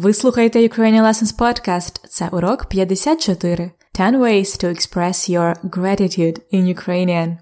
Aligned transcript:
Ви 0.00 0.14
слухаєте 0.14 0.58
Ukrainian 0.58 1.02
Lessons 1.02 1.36
Podcast. 1.36 2.08
Це 2.08 2.28
урок 2.28 2.66
54. 2.66 3.70
10 3.94 4.14
ways 4.14 4.64
to 4.64 4.68
express 4.68 5.30
your 5.30 5.54
gratitude 5.70 6.40
in 6.52 6.74
Ukrainian. 6.74 7.36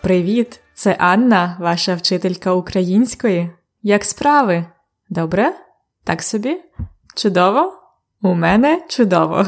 Привіт! 0.00 0.60
Це 0.80 0.96
Анна, 0.98 1.56
ваша 1.60 1.94
вчителька 1.94 2.52
української. 2.52 3.50
Як 3.82 4.04
справи? 4.04 4.64
Добре? 5.10 5.54
Так 6.04 6.22
собі? 6.22 6.60
Чудово? 7.14 7.72
У 8.22 8.34
мене 8.34 8.82
чудово. 8.88 9.46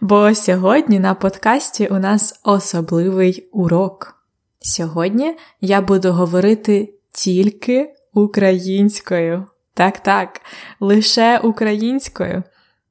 Бо 0.00 0.34
сьогодні 0.34 1.00
на 1.00 1.14
подкасті 1.14 1.86
у 1.86 1.98
нас 1.98 2.40
особливий 2.44 3.48
урок. 3.52 4.14
Сьогодні 4.60 5.36
я 5.60 5.80
буду 5.80 6.12
говорити 6.12 6.94
тільки 7.14 7.92
українською. 8.14 9.46
Так, 9.74 10.00
так, 10.00 10.40
лише 10.80 11.38
українською. 11.38 12.42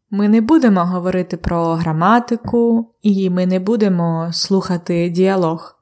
Ми 0.10 0.28
не 0.28 0.42
будемо 0.42 0.86
говорити 0.86 1.38
про 1.38 1.66
граматику, 1.66 2.94
і 3.02 3.30
ми 3.30 3.46
не 3.46 3.60
будемо 3.60 4.30
слухати 4.34 5.10
діалог. 5.10 5.76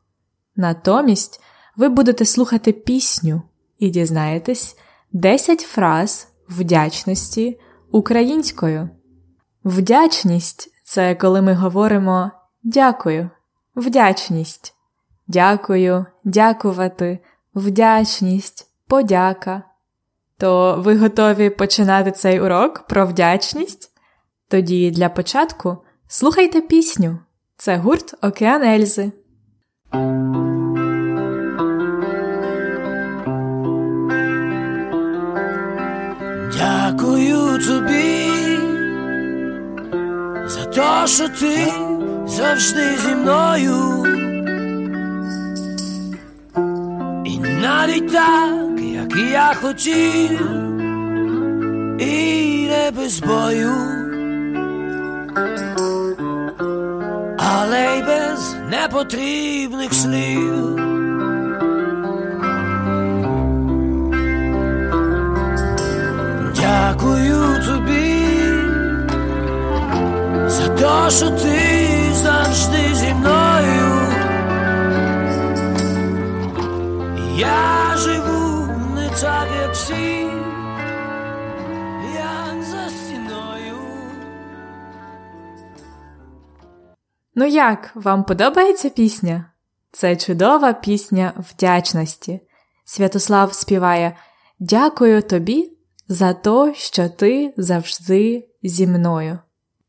Натомість 0.55 1.41
ви 1.79 1.89
будете 1.89 2.25
слухати 2.25 2.71
пісню 2.71 3.41
і 3.77 3.89
дізнаєтесь 3.89 4.77
10 5.11 5.59
фраз 5.59 6.27
вдячності 6.49 7.59
українською. 7.91 8.89
Вдячність 9.63 10.73
це 10.83 11.15
коли 11.15 11.41
ми 11.41 11.53
говоримо 11.53 12.31
дякую, 12.63 13.29
вдячність, 13.75 14.73
дякую, 15.27 16.05
дякувати, 16.23 17.19
вдячність, 17.55 18.67
подяка. 18.87 19.63
То 20.37 20.75
ви 20.79 20.97
готові 20.97 21.49
починати 21.49 22.11
цей 22.11 22.41
урок 22.41 22.79
про 22.87 23.05
вдячність? 23.05 23.91
Тоді 24.47 24.91
для 24.91 25.09
початку 25.09 25.77
слухайте 26.07 26.61
пісню. 26.61 27.19
Це 27.57 27.77
гурт 27.77 28.13
Океан 28.21 28.63
Ельзи. 28.63 29.11
Тобі 37.67 38.29
за 40.45 40.65
те, 40.65 41.07
що 41.07 41.29
ти 41.29 41.73
завжди 42.27 42.97
зі 42.97 43.15
мною. 43.15 44.05
І 47.25 47.39
навіть 47.39 48.11
так, 48.13 48.79
як 48.81 49.15
я 49.31 49.53
хотів, 49.61 50.51
і 51.99 52.67
не 52.69 52.91
без 52.97 53.19
бою, 53.19 53.71
але 57.37 57.97
й 57.97 58.03
без 58.03 58.55
непотрібних 58.71 59.93
слів. 59.93 60.75
Дякую 66.55 67.38
тобі 67.65 68.19
за 70.47 70.67
те, 70.67 71.11
що 71.11 71.29
ти 71.29 71.59
завжди 72.13 72.95
зі 72.95 73.13
мною. 73.13 74.01
Я 77.37 77.97
живу 77.97 78.67
не 78.95 79.09
так, 79.09 79.47
як 79.61 79.73
всі. 79.73 80.19
Ну 87.35 87.45
як, 87.45 87.91
вам 87.95 88.23
подобається 88.23 88.89
пісня? 88.89 89.45
Це 89.91 90.15
чудова 90.15 90.73
пісня 90.73 91.33
вдячності. 91.37 92.39
Святослав 92.85 93.53
співає 93.53 94.17
Дякую 94.59 95.21
тобі 95.21 95.78
за 96.09 96.33
те, 96.33 96.73
що 96.75 97.09
ти 97.09 97.53
завжди 97.57 98.49
зі 98.63 98.87
мною. 98.87 99.39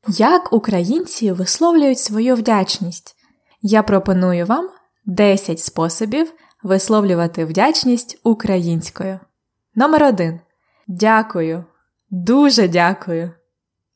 Як 0.08 0.52
українці 0.52 1.32
висловлюють 1.32 1.98
свою 1.98 2.34
вдячність? 2.34 3.16
Я 3.62 3.82
пропоную 3.82 4.46
вам 4.46 4.70
10 5.06 5.60
способів 5.60 6.32
висловлювати 6.62 7.44
вдячність 7.44 8.20
українською. 8.24 9.20
Номер 9.74 10.04
1. 10.04 10.40
Дякую. 10.88 11.64
Дуже 12.10 12.68
дякую. 12.68 13.30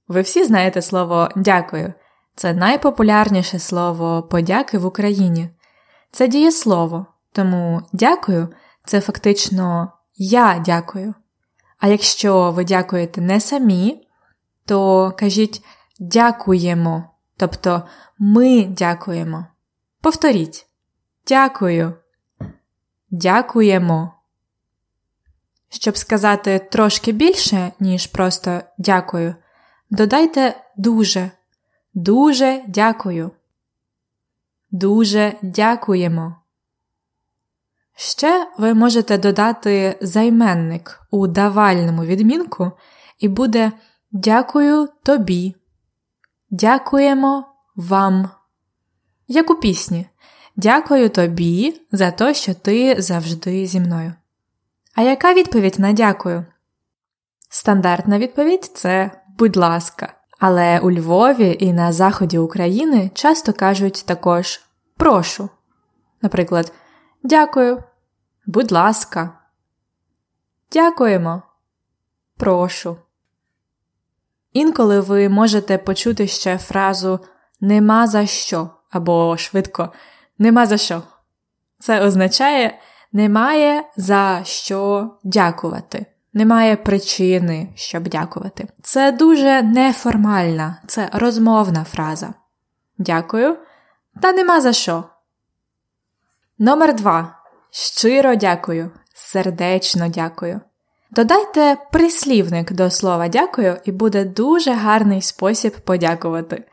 Ви 0.09 0.21
всі 0.21 0.45
знаєте 0.45 0.83
слово 0.83 1.29
дякую. 1.37 1.93
Це 2.37 2.55
найпопулярніше 2.55 3.59
слово 3.59 4.23
подяки 4.23 4.79
в 4.79 4.87
Україні. 4.87 5.49
Це 6.11 6.29
дієслово, 6.29 7.07
тому 7.33 7.83
дякую 7.93 8.49
це 8.85 9.01
фактично 9.01 9.93
я 10.17 10.63
дякую. 10.67 11.15
А 11.85 11.89
якщо 11.89 12.51
ви 12.51 12.65
дякуєте 12.65 13.21
не 13.21 13.41
самі, 13.41 14.09
то 14.67 15.13
кажіть 15.19 15.65
дякуємо, 16.01 17.11
тобто 17.37 17.83
ми 18.19 18.65
дякуємо. 18.65 19.47
Повторіть. 20.01 20.67
Дякую. 21.29 21.95
Дякуємо. 23.11 24.15
Щоб 25.69 25.97
сказати 25.97 26.59
трошки 26.59 27.13
більше, 27.13 27.73
ніж 27.81 28.07
просто 28.07 28.61
дякую, 28.79 29.35
додайте 29.91 30.61
дуже. 30.77 31.31
Дуже 31.95 32.65
дякую. 32.69 33.31
Дуже 34.71 35.33
дякуємо. 35.43 36.37
Ще 37.97 38.49
ви 38.59 38.75
можете 38.75 39.19
додати 39.19 39.99
займенник 40.01 41.01
у 41.11 41.27
давальному 41.27 42.05
відмінку, 42.05 42.73
і 43.19 43.29
буде 43.29 43.73
Дякую 44.17 44.89
тобі. 45.03 45.55
Дякуємо 46.51 47.45
вам. 47.77 48.31
Як 49.29 49.51
у 49.51 49.55
пісні. 49.55 50.07
Дякую 50.57 51.11
тобі 51.11 51.81
за 51.93 52.11
те, 52.11 52.35
що 52.35 52.55
ти 52.55 53.03
завжди 53.03 53.67
зі 53.67 53.81
мною. 53.81 54.15
А 54.95 55.03
яка 55.03 55.35
відповідь 55.35 55.79
на 55.79 55.93
дякую? 55.93 56.45
Стандартна 57.49 58.19
відповідь 58.19 58.65
це 58.65 59.11
будь 59.39 59.57
ласка. 59.57 60.15
Але 60.39 60.81
у 60.81 60.91
Львові 60.91 61.57
і 61.61 61.73
на 61.73 61.93
заході 61.93 62.39
України 62.39 63.11
часто 63.15 63.53
кажуть 63.53 64.05
також 64.07 64.61
прошу. 64.97 65.49
Наприклад, 66.23 66.73
дякую, 67.25 67.83
будь 68.47 68.73
ласка. 68.73 69.31
Дякуємо. 70.73 71.43
Прошу. 72.37 72.97
Інколи 74.53 75.01
ви 75.01 75.29
можете 75.29 75.79
почути 75.79 76.27
ще 76.27 76.59
фразу 76.59 77.21
нема 77.61 78.07
за 78.07 78.27
що 78.27 78.71
або 78.91 79.37
швидко 79.37 79.93
нема 80.39 80.67
за 80.67 80.77
що. 80.77 81.03
Це 81.79 82.01
означає 82.01 82.79
немає 83.13 83.83
за 83.97 84.41
що 84.45 85.11
дякувати. 85.25 86.07
Немає 86.33 86.77
причини, 86.77 87.73
щоб 87.75 88.09
дякувати. 88.09 88.69
Це 88.83 89.13
дуже 89.13 89.63
неформальна, 89.63 90.81
це 90.87 91.09
розмовна 91.13 91.85
фраза. 91.85 92.35
Дякую. 92.99 93.57
Та 94.23 94.33
нема 94.33 94.61
за 94.61 94.73
що. 94.73 95.05
Номер 96.59 96.95
два. 96.95 97.39
Щиро 97.71 98.35
дякую. 98.35 98.91
Сердечно 99.15 100.09
дякую. 100.09 100.61
Додайте 101.11 101.77
прислівник 101.93 102.73
до 102.73 102.91
слова 102.91 103.29
дякую, 103.29 103.79
і 103.85 103.93
буде 103.93 104.25
дуже 104.25 104.73
гарний 104.73 105.23
спосіб 105.23 105.73
подякувати. 105.81 106.65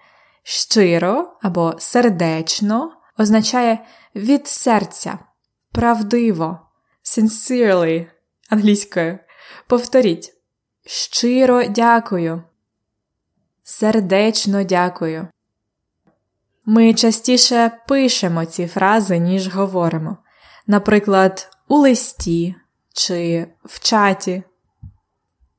Щиро 0.44 1.38
або 1.42 1.76
сердечно 1.78 2.92
означає 3.18 3.86
від 4.16 4.48
серця, 4.48 5.20
правдиво, 5.72 6.60
sincerely 7.04 8.08
англійською. 8.50 9.20
Повторіть. 9.68 10.34
Щиро 10.86 11.64
дякую. 11.64 12.44
Сердечно 13.64 14.64
дякую. 14.64 15.28
Ми 16.66 16.94
частіше 16.94 17.72
пишемо 17.88 18.46
ці 18.46 18.68
фрази, 18.68 19.18
ніж 19.18 19.48
говоримо. 19.48 20.18
Наприклад, 20.68 21.50
у 21.68 21.78
листі 21.78 22.56
чи 22.94 23.48
в 23.66 23.80
чаті. 23.80 24.44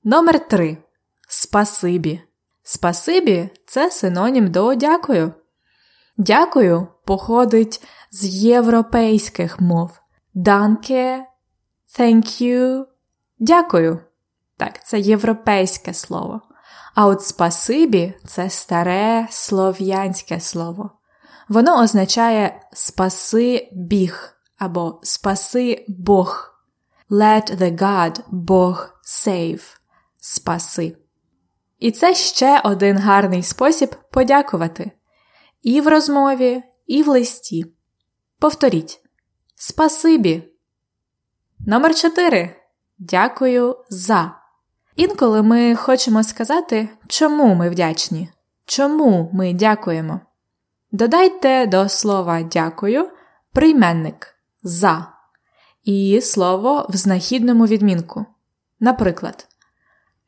Номер 0.05 0.49
3. 0.49 0.77
Спасибі. 1.29 2.21
Спасибі 2.63 3.49
це 3.67 3.91
синонім 3.91 4.51
до 4.51 4.75
дякую. 4.75 5.33
Дякую 6.17 6.89
походить 7.05 7.83
з 8.11 8.27
європейських 8.27 9.61
мов. 9.61 9.91
Danke, 10.35 11.21
thank 11.99 12.43
you, 12.43 12.85
дякую. 13.39 13.99
Так, 14.57 14.87
це 14.87 15.01
європейське 15.01 15.95
слово. 15.95 16.41
А 16.95 17.07
от 17.07 17.23
спасибі 17.23 18.15
це 18.25 18.51
старе 18.51 19.29
слов'янське 19.31 20.41
слово. 20.41 20.91
Воно 21.49 21.83
означає 21.83 22.61
спаси 22.73 23.69
біг 23.73 24.37
або 24.59 25.01
спаси 25.03 25.85
Бог. 25.89 26.49
Let 27.11 27.57
the 27.57 27.79
God 27.79 28.21
Бог 28.31 28.91
save. 29.05 29.77
Спаси. 30.19 30.97
І 31.79 31.91
це 31.91 32.15
ще 32.15 32.61
один 32.65 32.99
гарний 32.99 33.43
спосіб 33.43 33.95
подякувати. 34.11 34.91
І 35.63 35.81
в 35.81 35.89
розмові, 35.89 36.63
і 36.87 37.03
в 37.03 37.09
листі. 37.09 37.75
Повторіть. 38.39 39.01
Спасибі. 39.55 40.43
Номер 41.67 41.95
4. 41.95 42.57
Дякую 42.99 43.77
за. 43.89 44.42
Інколи 44.97 45.43
ми 45.43 45.77
хочемо 45.77 46.23
сказати, 46.23 46.89
чому 47.09 47.55
ми 47.55 47.71
вдячні. 47.71 48.29
Чому 48.65 49.31
ми 49.33 49.53
дякуємо. 49.53 50.21
Додайте 50.93 51.67
до 51.67 51.89
слова 51.89 52.43
дякую 52.43 53.11
прийменник 53.53 54.35
за 54.63 55.07
і 55.85 56.21
слово 56.21 56.87
в 56.89 56.97
знахідному 56.97 57.67
відмінку. 57.67 58.27
Наприклад, 58.81 59.49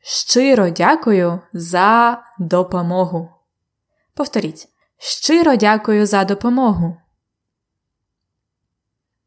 Щиро 0.07 0.69
дякую 0.69 1.39
за 1.53 2.23
допомогу. 2.39 3.29
Повторіть. 4.13 4.67
Щиро 4.97 5.55
дякую 5.55 6.05
за 6.05 6.25
допомогу. 6.25 6.97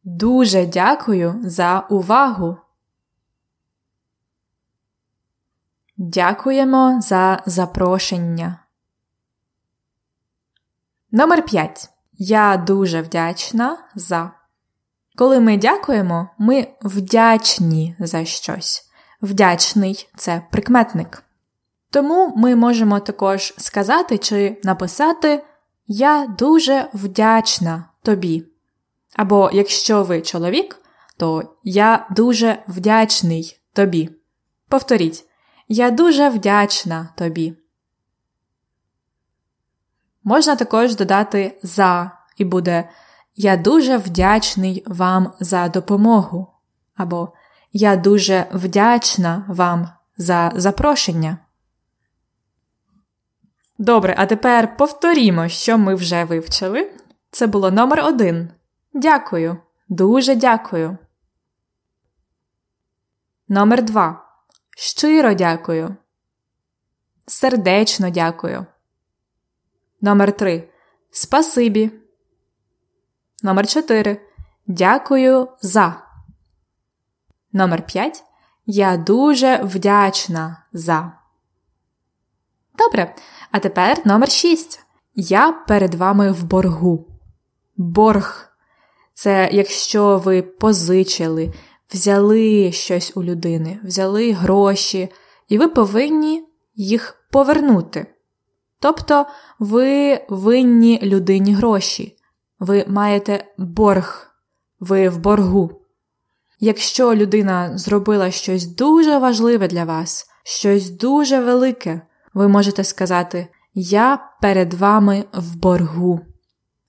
Дуже 0.04 0.66
дякую 0.66 1.40
за 1.42 1.80
увагу. 1.80 2.56
Дякуємо 6.00 7.00
за 7.00 7.42
запрошення. 7.46 8.58
Номер 11.12 11.44
5. 11.44 11.90
Я 12.12 12.56
дуже 12.56 13.02
вдячна 13.02 13.78
за. 13.94 14.30
Коли 15.16 15.40
ми 15.40 15.56
дякуємо, 15.56 16.30
ми 16.38 16.68
вдячні 16.82 17.96
за 17.98 18.24
щось. 18.24 18.88
Вдячний 19.22 20.08
це 20.16 20.42
прикметник. 20.50 21.22
Тому 21.90 22.32
ми 22.36 22.56
можемо 22.56 23.00
також 23.00 23.54
сказати 23.58 24.18
чи 24.18 24.60
написати 24.64 25.44
Я 25.86 26.26
дуже 26.38 26.90
вдячна 26.94 27.84
тобі. 28.02 28.46
Або 29.16 29.50
якщо 29.52 30.02
ви 30.02 30.20
чоловік, 30.20 30.82
то 31.16 31.56
я 31.62 32.06
дуже 32.10 32.62
вдячний 32.68 33.60
тобі. 33.72 34.10
Повторіть, 34.68 35.27
я 35.68 35.90
дуже 35.90 36.28
вдячна 36.28 37.08
тобі. 37.16 37.54
Можна 40.24 40.56
також 40.56 40.96
додати 40.96 41.58
за 41.62 42.10
і 42.36 42.44
буде 42.44 42.88
Я 43.36 43.56
дуже 43.56 43.96
вдячний 43.96 44.84
вам 44.86 45.32
за 45.40 45.68
допомогу. 45.68 46.46
Або 46.96 47.32
Я 47.72 47.96
дуже 47.96 48.46
вдячна 48.52 49.44
вам 49.48 49.88
за 50.16 50.52
запрошення. 50.54 51.38
Добре, 53.78 54.14
а 54.18 54.26
тепер 54.26 54.76
повторімо, 54.76 55.48
що 55.48 55.78
ми 55.78 55.94
вже 55.94 56.24
вивчили. 56.24 56.90
Це 57.30 57.46
було 57.46 57.70
номер 57.70 58.00
один. 58.00 58.50
Дякую. 58.92 59.56
Дуже 59.88 60.34
дякую. 60.34 60.98
Номер 63.48 63.82
два. 63.82 64.27
Щиро 64.80 65.34
дякую. 65.34 65.96
Сердечно 67.26 68.10
дякую. 68.10 68.66
Номер 70.00 70.36
три. 70.36 70.68
Спасибі. 71.10 71.90
Номер 73.42 73.66
чотири. 73.66 74.20
Дякую 74.66 75.48
за. 75.60 76.02
Номер 77.52 77.86
п'ять. 77.86 78.24
Я 78.66 78.96
дуже 78.96 79.56
вдячна 79.56 80.64
за. 80.72 81.12
Добре. 82.78 83.14
А 83.50 83.58
тепер 83.58 84.06
номер 84.06 84.30
шість. 84.30 84.80
Я 85.14 85.52
перед 85.52 85.94
вами 85.94 86.32
в 86.32 86.42
боргу. 86.44 87.06
Борг. 87.76 88.48
Це 89.14 89.48
якщо 89.52 90.18
ви 90.18 90.42
позичили, 90.42 91.54
взяли 91.94 92.72
щось 92.72 93.12
у 93.14 93.24
людини, 93.24 93.80
взяли 93.84 94.32
гроші, 94.32 95.08
і 95.48 95.58
ви 95.58 95.68
повинні 95.68 96.44
їх 96.74 97.14
повернути. 97.30 98.06
Тобто 98.80 99.26
ви 99.58 100.20
винні 100.28 101.00
людині 101.02 101.54
гроші, 101.54 102.16
ви 102.58 102.84
маєте 102.88 103.44
борг, 103.58 104.26
ви 104.80 105.08
в 105.08 105.18
боргу. 105.18 105.70
Якщо 106.60 107.14
людина 107.14 107.78
зробила 107.78 108.30
щось 108.30 108.66
дуже 108.66 109.18
важливе 109.18 109.68
для 109.68 109.84
вас, 109.84 110.26
щось 110.44 110.90
дуже 110.90 111.40
велике, 111.40 112.00
ви 112.34 112.48
можете 112.48 112.84
сказати 112.84 113.48
Я 113.74 114.18
перед 114.42 114.74
вами 114.74 115.24
в 115.32 115.56
боргу. 115.56 116.20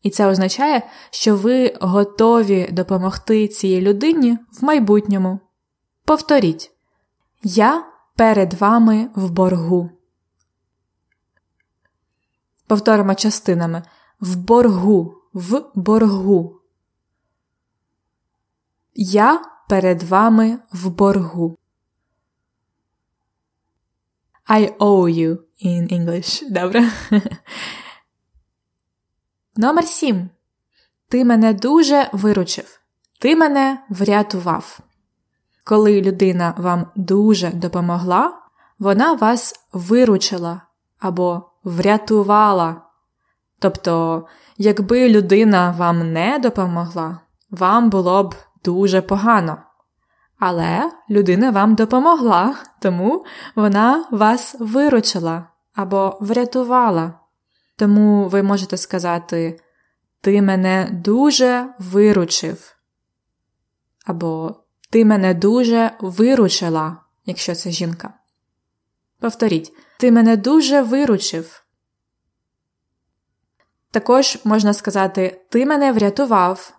І 0.04 0.10
це 0.10 0.28
означає, 0.28 0.82
що 1.12 1.36
ви 1.36 1.78
готові 1.82 2.70
допомогти 2.72 3.48
цій 3.48 3.82
людині 3.82 4.38
в 4.52 4.64
майбутньому. 4.64 5.40
Повторіть 6.06 6.72
Я 7.44 7.86
перед 8.16 8.54
вами 8.54 9.10
в 9.16 9.32
боргу. 9.32 9.90
Повторимо 12.68 13.16
частинами 13.16 13.84
в 14.20 14.36
боргу, 14.36 15.16
в 15.34 15.66
боргу. 15.76 16.62
Я 18.96 19.42
перед 19.70 20.04
вами 20.04 20.60
в 20.72 20.90
боргу. 20.90 21.58
I 24.50 24.78
owe 24.80 25.10
you 25.10 25.38
in 25.62 25.88
English. 25.88 26.44
Добре? 26.50 26.90
Номер 29.60 29.86
7. 29.86 30.30
Ти 31.10 31.26
мене 31.26 31.54
дуже 31.54 32.10
виручив. 32.12 32.80
Ти 33.20 33.36
мене 33.36 33.80
врятував. 33.90 34.80
Коли 35.64 36.02
людина 36.02 36.54
вам 36.58 36.86
дуже 36.96 37.50
допомогла, 37.50 38.34
вона 38.80 39.14
вас 39.14 39.56
виручила 39.74 40.62
або 41.00 41.50
врятувала. 41.64 42.82
Тобто, 43.60 44.26
якби 44.58 45.10
людина 45.10 45.76
вам 45.78 46.14
не 46.14 46.40
допомогла, 46.40 47.20
вам 47.52 47.90
було 47.90 48.24
б 48.24 48.36
дуже 48.66 49.02
погано. 49.02 49.58
Але 50.40 50.92
людина 51.10 51.52
вам 51.52 51.76
допомогла, 51.76 52.56
тому 52.82 53.26
вона 53.56 54.06
вас 54.12 54.56
виручила 54.60 55.44
або 55.76 56.18
врятувала. 56.22 57.19
Тому 57.80 58.28
ви 58.28 58.44
можете 58.44 58.78
сказати 58.78 59.60
Ти 60.22 60.42
мене 60.42 60.90
дуже 60.92 61.74
виручив. 61.80 62.76
Або 64.06 64.56
Ти 64.90 65.06
мене 65.06 65.34
дуже 65.34 65.92
виручила, 66.00 66.98
якщо 67.26 67.56
це 67.56 67.72
жінка. 67.72 68.14
Повторіть, 69.20 69.74
Ти 70.00 70.12
мене 70.12 70.38
дуже 70.38 70.82
виручив. 70.82 71.66
Також 73.92 74.38
можна 74.44 74.74
сказати 74.74 75.42
Ти 75.50 75.66
мене 75.66 75.92
врятував. 75.92 76.74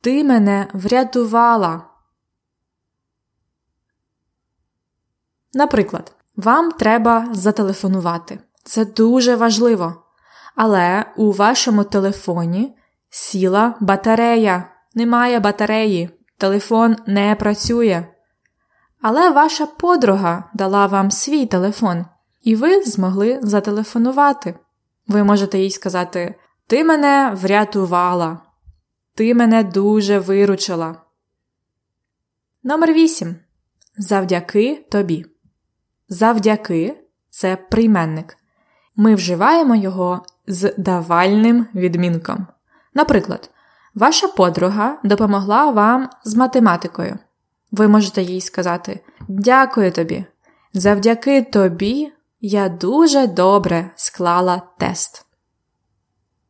Ти 0.00 0.24
мене 0.24 0.68
врятувала. 0.72 1.90
Наприклад, 5.52 6.16
вам 6.36 6.72
треба 6.72 7.28
зателефонувати. 7.32 8.38
Це 8.66 8.84
дуже 8.84 9.36
важливо. 9.36 10.02
Але 10.54 11.04
у 11.16 11.32
вашому 11.32 11.84
телефоні 11.84 12.76
сіла 13.10 13.74
батарея, 13.80 14.68
немає 14.94 15.40
батареї, 15.40 16.10
телефон 16.38 16.96
не 17.06 17.34
працює. 17.34 18.06
Але 19.00 19.30
ваша 19.30 19.66
подруга 19.66 20.50
дала 20.54 20.86
вам 20.86 21.10
свій 21.10 21.46
телефон, 21.46 22.04
і 22.42 22.56
ви 22.56 22.82
змогли 22.82 23.40
зателефонувати. 23.42 24.54
Ви 25.06 25.24
можете 25.24 25.58
їй 25.58 25.70
сказати: 25.70 26.34
Ти 26.66 26.84
мене 26.84 27.36
врятувала, 27.42 28.38
ти 29.14 29.34
мене 29.34 29.64
дуже 29.64 30.18
виручила. 30.18 30.96
Номер 32.62 32.92
8. 32.92 33.36
Завдяки 33.98 34.86
тобі. 34.90 35.26
Завдяки 36.08 37.02
це 37.30 37.56
прийменник. 37.56 38.36
Ми 38.96 39.14
вживаємо 39.14 39.76
його 39.76 40.24
з 40.46 40.74
давальним 40.76 41.66
відмінком. 41.74 42.46
Наприклад, 42.94 43.50
ваша 43.94 44.28
подруга 44.28 44.98
допомогла 45.04 45.70
вам 45.70 46.08
з 46.24 46.34
математикою. 46.34 47.18
Ви 47.72 47.88
можете 47.88 48.22
їй 48.22 48.40
сказати 48.40 49.00
Дякую 49.28 49.92
тобі. 49.92 50.24
Завдяки 50.72 51.42
тобі 51.42 52.12
я 52.40 52.68
дуже 52.68 53.26
добре 53.26 53.90
склала 53.96 54.62
тест. 54.78 55.26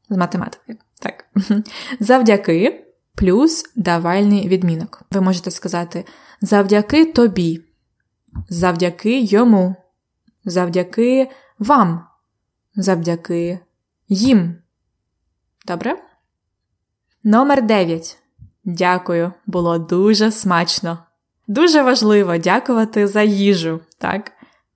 З 0.09 0.17
математики. 0.17 0.77
Так. 1.01 1.25
Завдяки 2.01 2.87
плюс 3.15 3.73
давальний 3.77 4.49
відмінок. 4.49 5.03
Ви 5.11 5.21
можете 5.21 5.51
сказати 5.51 6.05
завдяки 6.41 7.05
тобі, 7.05 7.65
завдяки 8.49 9.21
йому, 9.21 9.75
завдяки 10.45 11.31
вам, 11.59 12.06
завдяки 12.77 13.59
їм. 14.09 14.57
Добре? 15.67 15.97
Номер 17.25 17.63
9. 17.63 18.19
Дякую. 18.65 19.33
Було 19.47 19.79
дуже 19.79 20.31
смачно. 20.31 20.99
Дуже 21.49 21.83
важливо 21.83 22.37
дякувати 22.37 23.07
за 23.07 23.23
їжу, 23.23 23.81
так? 23.99 24.33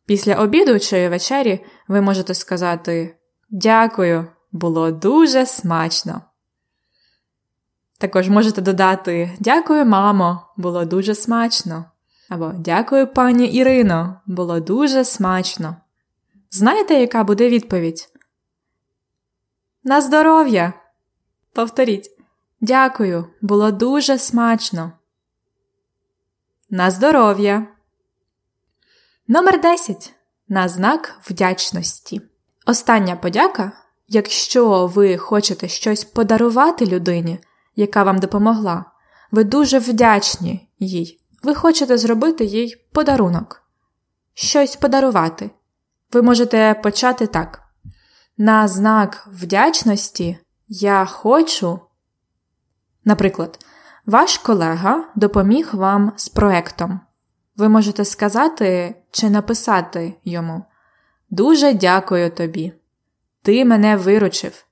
Після 0.07 0.35
обіду 0.35 0.79
чи 0.79 1.09
вечері 1.09 1.65
ви 1.89 2.01
можете 2.01 2.35
сказати 2.35 3.17
Дякую, 3.51 4.27
було 4.53 4.91
дуже 4.91 5.47
смачно. 5.47 6.21
Також 7.99 8.29
можете 8.29 8.63
додати 8.63 9.37
Дякую, 9.41 9.87
мамо, 9.87 10.41
було 10.57 10.85
дуже 10.85 11.15
смачно. 11.15 11.85
Або 12.29 12.53
Дякую, 12.59 13.07
пані 13.07 13.47
Ірино, 13.47 14.21
було 14.27 14.61
дуже 14.61 15.05
смачно. 15.05 15.77
Знаєте, 16.53 16.95
яка 16.95 17.25
буде 17.25 17.49
відповідь? 17.49 18.09
На 19.85 20.01
здоров'я! 20.01 20.73
Повторіть. 21.53 22.11
Дякую, 22.61 23.27
було 23.41 23.71
дуже 23.71 24.19
смачно. 24.19 24.93
На 26.71 26.91
здоров'я. 26.91 27.67
Номер 29.29 29.61
10. 29.61 30.15
На 30.49 30.69
знак 30.69 31.21
вдячності. 31.25 32.21
Остання 32.67 33.17
подяка. 33.17 33.73
Якщо 34.09 34.87
ви 34.87 35.19
хочете 35.19 35.69
щось 35.69 36.05
подарувати 36.05 36.87
людині, 36.87 37.39
яка 37.77 38.03
вам 38.03 38.19
допомогла, 38.19 38.85
ви 39.31 39.45
дуже 39.45 39.79
вдячні 39.79 40.69
їй. 40.79 41.21
Ви 41.43 41.55
хочете 41.55 41.99
зробити 41.99 42.45
їй 42.45 42.77
подарунок. 42.93 43.63
Щось 44.35 44.77
подарувати. 44.77 45.51
Ви 46.13 46.23
можете 46.23 46.75
почати 46.83 47.27
так. 47.27 47.63
На 48.39 48.69
знак 48.69 49.29
вдячності 49.33 50.39
я 50.69 51.05
хочу. 51.05 51.81
Наприклад, 53.05 53.59
ваш 54.07 54.39
колега 54.39 55.05
допоміг 55.15 55.75
вам 55.75 56.13
з 56.17 56.29
проектом. 56.29 57.01
Ви 57.57 57.69
можете 57.69 58.05
сказати 58.05 58.95
чи 59.11 59.31
написати 59.31 60.15
йому 60.25 60.65
Дуже 61.31 61.75
дякую 61.75 62.31
тобі. 62.31 62.73
Ти 63.43 63.65
мене 63.65 63.97
виручив. 63.97 64.65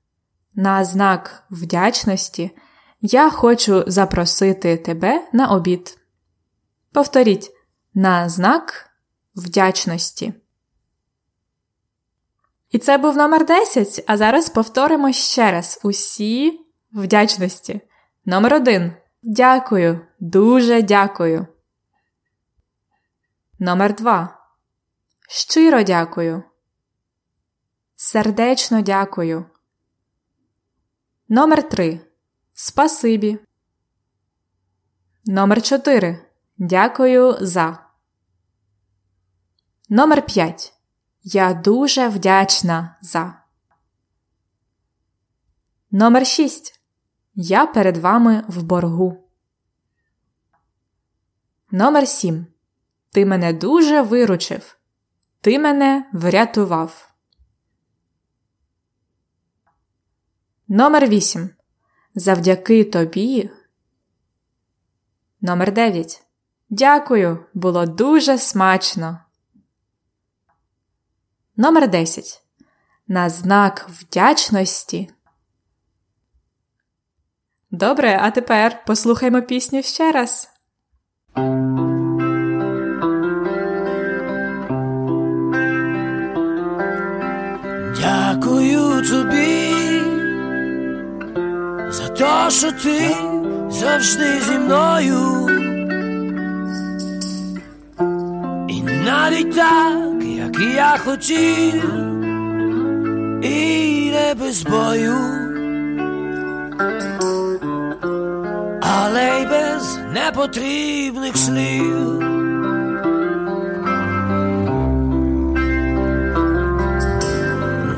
На 0.54 0.84
знак 0.84 1.44
вдячності 1.50 2.50
я 3.00 3.30
хочу 3.30 3.84
запросити 3.86 4.76
тебе 4.76 5.28
на 5.32 5.48
обід. 5.48 5.98
Повторіть 6.92 7.50
на 7.94 8.28
знак 8.28 8.90
вдячності. 9.36 10.34
І 12.70 12.78
це 12.78 12.98
був 12.98 13.16
номер 13.16 13.46
10. 13.46 14.04
А 14.06 14.16
зараз 14.16 14.48
повторимо 14.48 15.12
ще 15.12 15.52
раз 15.52 15.80
усі 15.84 16.60
вдячності. 16.92 17.80
Номер 18.24 18.54
1. 18.54 18.92
Дякую. 19.22 20.06
Дуже 20.20 20.82
дякую. 20.82 21.46
Номер 23.58 23.94
2. 23.94 24.38
Щиро 25.28 25.82
дякую. 25.82 26.42
Сердечно 27.96 28.80
дякую. 28.82 29.44
Номер 31.28 31.68
3. 31.68 32.00
Спасибі. 32.52 33.38
Номер 35.26 35.62
4. 35.62 36.26
Дякую 36.58 37.36
за. 37.40 37.78
Номер 39.88 40.26
5. 40.26 40.77
Я 41.22 41.54
дуже 41.54 42.08
вдячна 42.08 42.96
за. 43.00 43.42
Номер 45.90 46.26
6. 46.26 46.80
Я 47.34 47.66
перед 47.66 47.96
вами 47.96 48.44
в 48.48 48.62
боргу. 48.62 49.28
Номер 51.70 52.08
7. 52.08 52.46
Ти 53.10 53.26
мене 53.26 53.52
дуже 53.52 54.02
виручив. 54.02 54.78
Ти 55.40 55.58
мене 55.58 56.10
врятував. 56.12 57.14
Номер 60.68 61.08
8. 61.08 61.50
Завдяки 62.14 62.84
тобі. 62.84 63.50
Номер 65.40 65.72
9. 65.72 66.22
Дякую. 66.70 67.46
Було 67.54 67.86
дуже 67.86 68.38
смачно. 68.38 69.27
Номер 71.60 71.90
10. 71.90 72.42
На 73.08 73.28
знак 73.28 73.86
вдячності. 73.88 75.10
Добре, 77.70 78.18
а 78.22 78.30
тепер 78.30 78.84
послухаймо 78.86 79.42
пісню 79.42 79.82
ще 79.82 80.12
раз. 80.12 80.48
Дякую 88.00 89.02
тобі 89.10 89.72
за 91.90 92.08
те, 92.08 92.50
що 92.50 92.72
ти 92.72 93.16
завжди 93.70 94.40
зі 94.40 94.58
мною. 94.58 95.47
Навіть 99.08 99.54
так, 99.54 100.24
як 100.24 100.60
я 100.76 100.96
хотів, 101.04 101.84
і 103.42 104.10
не 104.10 104.34
без 104.40 104.62
бою, 104.62 105.16
але 108.80 109.40
й 109.40 109.46
без 109.46 109.98
непотрібних 110.14 111.36
слів. 111.36 112.18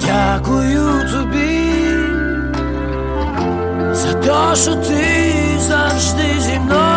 Дякую 0.06 1.10
тобі 1.12 1.70
за 3.92 4.14
те, 4.14 4.56
що 4.56 4.74
ти 4.74 5.24
завжди 5.58 6.40
зі 6.40 6.58
мною. 6.58 6.89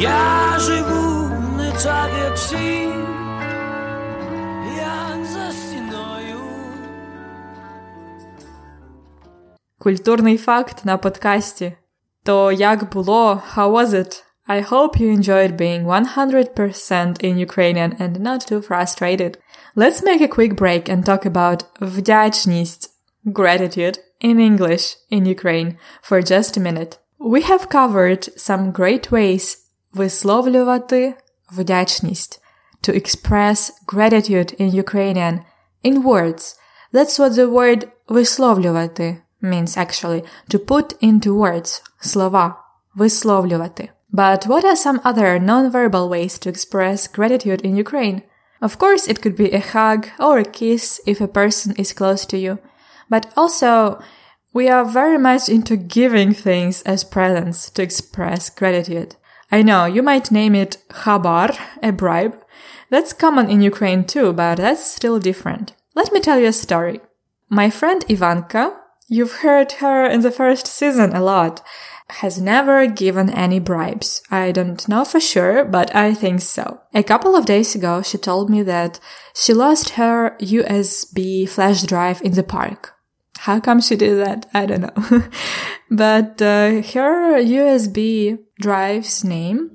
Я 0.00 0.58
живу 0.58 1.28
не 1.56 1.72
так, 1.72 2.10
як 2.24 2.34
всі, 2.34 2.88
як 4.76 5.24
за 5.24 5.52
стіною. 5.52 6.40
Культурний 9.78 10.38
факт 10.38 10.84
на 10.84 10.96
подкасті. 10.96 11.72
То 12.24 12.52
як 12.52 12.92
було? 12.92 13.42
How 13.56 13.70
was 13.70 13.88
it? 13.88 14.22
I 14.48 14.60
hope 14.60 15.00
you 15.00 15.08
enjoyed 15.16 15.56
being 15.56 15.86
100% 15.86 17.24
in 17.24 17.38
Ukrainian 17.38 17.90
and 18.00 18.20
not 18.20 18.40
too 18.50 18.60
frustrated. 18.60 19.36
Let's 19.76 20.02
make 20.02 20.20
a 20.20 20.34
quick 20.36 20.56
break 20.56 20.88
and 20.88 21.04
talk 21.04 21.24
about 21.24 21.64
вдячність, 21.80 22.90
gratitude, 23.24 23.98
in 24.20 24.38
English 24.40 24.96
in 25.10 25.26
Ukraine 25.26 25.78
for 26.02 26.20
just 26.22 26.56
a 26.56 26.60
minute. 26.60 26.98
We 27.18 27.42
have 27.42 27.68
covered 27.68 28.22
some 28.36 28.72
great 28.72 29.10
ways 29.10 29.62
висловлювати 29.92 31.14
вдячність, 31.52 32.40
to 32.82 32.94
express 32.94 33.70
gratitude 33.86 34.60
in 34.60 34.74
Ukrainian 34.84 35.40
in 35.84 36.02
words. 36.02 36.56
That's 36.92 37.18
what 37.18 37.32
the 37.32 37.48
word 37.48 37.88
висловлювати 38.08 39.16
means 39.42 39.76
actually, 39.76 40.24
to 40.50 40.58
put 40.58 41.02
into 41.02 41.34
words, 41.34 41.82
слова, 42.00 42.56
висловлювати. 42.96 43.88
But 44.12 44.46
what 44.46 44.64
are 44.64 44.76
some 44.76 45.00
other 45.04 45.38
non-verbal 45.38 46.08
ways 46.08 46.38
to 46.38 46.50
express 46.50 47.06
gratitude 47.06 47.60
in 47.62 47.76
Ukraine? 47.76 48.22
Of 48.60 48.78
course, 48.78 49.08
it 49.08 49.20
could 49.22 49.36
be 49.36 49.50
a 49.52 49.66
hug 49.72 50.06
or 50.18 50.38
a 50.38 50.52
kiss 50.60 51.00
if 51.06 51.20
a 51.20 51.34
person 51.40 51.70
is 51.82 51.92
close 51.92 52.26
to 52.26 52.36
you. 52.38 52.58
But 53.10 53.24
also, 53.36 53.98
We 54.54 54.68
are 54.68 54.84
very 54.84 55.16
much 55.16 55.48
into 55.48 55.76
giving 55.76 56.34
things 56.34 56.82
as 56.82 57.04
presents 57.04 57.70
to 57.70 57.82
express 57.82 58.50
gratitude. 58.50 59.16
I 59.51 59.61
know 59.61 59.85
you 59.85 60.03
might 60.03 60.31
name 60.31 60.55
it 60.55 60.77
khabar, 60.89 61.57
a 61.81 61.91
bribe. 61.91 62.35
That's 62.89 63.13
common 63.13 63.49
in 63.49 63.61
Ukraine 63.61 64.03
too, 64.03 64.33
but 64.33 64.55
that's 64.55 64.85
still 64.85 65.19
different. 65.19 65.73
Let 65.95 66.11
me 66.11 66.19
tell 66.19 66.39
you 66.39 66.47
a 66.47 66.53
story. 66.53 67.01
My 67.49 67.69
friend 67.69 68.03
Ivanka, 68.09 68.77
you've 69.07 69.37
heard 69.37 69.73
her 69.73 70.05
in 70.05 70.21
the 70.21 70.31
first 70.31 70.67
season 70.67 71.13
a 71.13 71.21
lot, 71.21 71.61
has 72.09 72.41
never 72.41 72.87
given 72.87 73.29
any 73.29 73.59
bribes. 73.59 74.21
I 74.31 74.51
don't 74.51 74.87
know 74.87 75.05
for 75.05 75.19
sure, 75.19 75.65
but 75.65 75.95
I 75.95 76.13
think 76.13 76.41
so. 76.41 76.81
A 76.93 77.03
couple 77.03 77.35
of 77.35 77.45
days 77.45 77.75
ago, 77.75 78.01
she 78.01 78.17
told 78.17 78.49
me 78.49 78.63
that 78.63 78.99
she 79.33 79.53
lost 79.53 79.91
her 79.91 80.37
USB 80.41 81.47
flash 81.47 81.83
drive 81.83 82.21
in 82.21 82.33
the 82.33 82.43
park. 82.43 82.96
How 83.47 83.61
come 83.61 83.79
she 83.79 83.95
did 83.95 84.17
that? 84.17 84.45
I 84.53 84.65
don't 84.65 84.81
know. 84.81 85.23
but 85.89 86.41
uh, 86.41 86.81
her 86.91 87.39
USB 87.39 88.37
drive's 88.59 89.23
name 89.23 89.71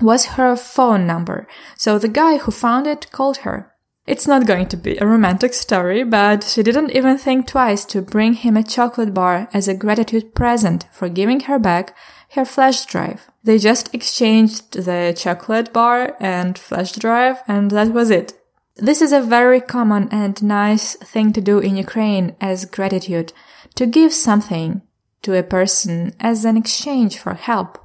was 0.00 0.34
her 0.34 0.56
phone 0.56 1.06
number. 1.06 1.46
So 1.76 2.00
the 2.00 2.08
guy 2.08 2.38
who 2.38 2.50
found 2.50 2.88
it 2.88 3.12
called 3.12 3.38
her. 3.38 3.72
It's 4.08 4.26
not 4.26 4.48
going 4.48 4.66
to 4.70 4.76
be 4.76 4.96
a 4.96 5.06
romantic 5.06 5.54
story, 5.54 6.02
but 6.02 6.42
she 6.42 6.64
didn't 6.64 6.90
even 6.96 7.16
think 7.16 7.46
twice 7.46 7.84
to 7.86 8.02
bring 8.02 8.34
him 8.34 8.56
a 8.56 8.64
chocolate 8.64 9.14
bar 9.14 9.48
as 9.52 9.68
a 9.68 9.74
gratitude 9.74 10.34
present 10.34 10.86
for 10.90 11.08
giving 11.08 11.38
her 11.42 11.60
back 11.60 11.96
her 12.30 12.44
flash 12.44 12.86
drive. 12.86 13.28
They 13.44 13.58
just 13.58 13.94
exchanged 13.94 14.72
the 14.72 15.14
chocolate 15.16 15.72
bar 15.72 16.16
and 16.18 16.58
flash 16.58 16.90
drive 16.90 17.36
and 17.46 17.70
that 17.70 17.92
was 17.92 18.10
it. 18.10 18.32
This 18.78 19.00
is 19.00 19.10
a 19.10 19.22
very 19.22 19.62
common 19.62 20.08
and 20.10 20.42
nice 20.42 20.96
thing 20.96 21.32
to 21.32 21.40
do 21.40 21.58
in 21.58 21.78
Ukraine 21.78 22.36
as 22.42 22.66
gratitude, 22.66 23.32
to 23.74 23.86
give 23.86 24.12
something 24.12 24.82
to 25.22 25.34
a 25.34 25.42
person 25.42 26.12
as 26.20 26.44
an 26.44 26.58
exchange 26.58 27.18
for 27.18 27.32
help. 27.32 27.78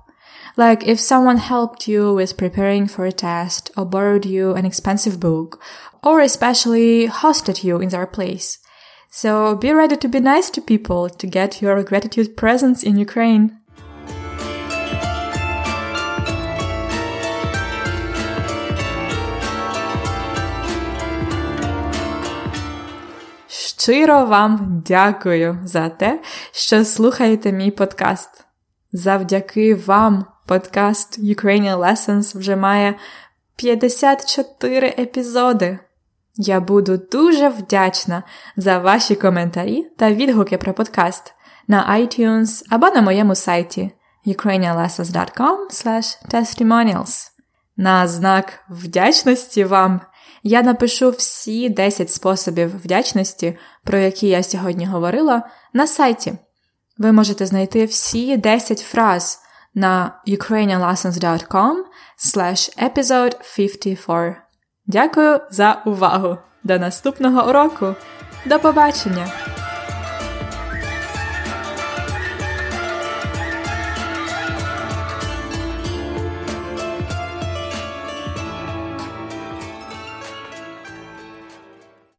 Like 0.58 0.86
if 0.86 1.00
someone 1.00 1.38
helped 1.38 1.88
you 1.88 2.14
with 2.14 2.36
preparing 2.36 2.88
for 2.88 3.06
a 3.06 3.14
test 3.14 3.72
or 3.78 3.86
borrowed 3.86 4.26
you 4.26 4.52
an 4.54 4.66
expensive 4.66 5.18
book 5.18 5.64
or 6.04 6.20
especially 6.20 7.08
hosted 7.08 7.64
you 7.64 7.80
in 7.80 7.88
their 7.88 8.06
place. 8.06 8.58
So 9.10 9.56
be 9.56 9.72
ready 9.72 9.96
to 9.96 10.10
be 10.10 10.20
nice 10.20 10.50
to 10.50 10.62
people 10.62 11.10
to 11.10 11.26
get 11.26 11.62
your 11.62 11.82
gratitude 11.84 12.36
presents 12.36 12.84
in 12.84 12.98
Ukraine. 12.98 13.61
Щиро 23.84 24.26
вам 24.26 24.84
дякую 24.86 25.60
за 25.64 25.90
те, 25.90 26.20
що 26.52 26.86
слухаєте 26.86 27.52
мій 27.52 27.72
подкаст. 27.72 28.46
Завдяки 28.92 29.76
вам 29.76 30.26
подкаст 30.46 31.20
Ukrainian 31.20 31.78
Lessons 31.78 32.38
вже 32.38 32.56
має 32.56 32.96
54 33.56 34.88
епізоди. 34.88 35.80
Я 36.36 36.60
буду 36.60 36.98
дуже 37.12 37.50
вдячна 37.50 38.24
за 38.58 38.80
ваші 38.80 39.16
коментарі 39.16 39.88
та 39.98 40.12
відгуки 40.12 40.58
про 40.58 40.74
подкаст 40.74 41.34
на 41.68 41.98
iTunes 42.00 42.64
або 42.70 42.90
на 42.90 43.02
моєму 43.02 43.36
сайті 43.36 43.92
ukrainianlessons.com 44.26 45.58
testimonials. 46.32 47.28
На 47.78 48.08
знак 48.08 48.60
вдячності 48.70 49.64
вам 49.64 50.02
я 50.44 50.62
напишу 50.62 51.10
всі 51.10 51.70
10 51.70 52.12
способів 52.12 52.78
вдячності, 52.84 53.58
про 53.84 53.98
які 53.98 54.28
я 54.28 54.44
сьогодні 54.44 54.86
говорила, 54.86 55.44
на 55.74 55.88
сайті. 55.88 56.34
Ви 56.98 57.12
можете 57.12 57.46
знайти 57.46 57.86
всі 57.86 58.38
10 58.38 58.80
фраз 58.80 59.40
на 59.74 60.22
ukrainianlessons.com 60.28 61.76
episode 62.78 63.36
54. 63.56 64.36
Дякую 64.86 65.40
за 65.52 65.82
увагу! 65.86 66.38
До 66.64 66.80
наступного 66.80 67.50
уроку! 67.50 67.96
До 68.46 68.60
побачення! 68.60 69.51